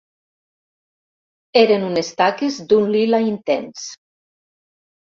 [1.61, 3.89] Eren unes taques d'un lila intens.